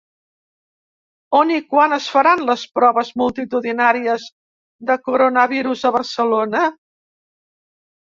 [1.39, 4.27] On i quan es faran les proves multitudinàries
[4.91, 6.69] de coronavirus a Barcelona?